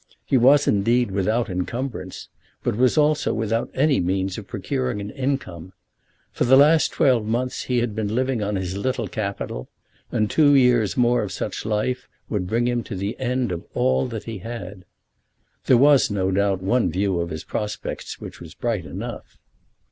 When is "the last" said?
6.43-6.91